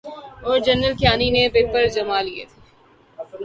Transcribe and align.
اورجنرل 0.45 0.93
کیانی 1.01 1.27
نے 1.35 1.43
پیر 1.53 1.85
جمالیے 1.95 2.43
تھے۔ 2.49 2.59